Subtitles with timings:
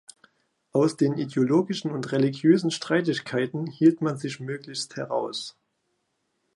[0.71, 5.55] Aus den ideologischen und religiösen Streitigkeiten hielt man sich möglichst heraus.